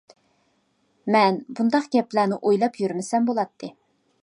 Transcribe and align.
مەن 1.15 1.37
بۇنداق 1.59 1.85
گەپلەرنى 1.97 2.41
ئويلاپ 2.49 2.83
يۈرمىسەم 2.85 3.31
بولاتتى. 3.31 3.73